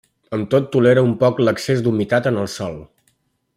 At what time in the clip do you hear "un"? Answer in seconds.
1.09-1.13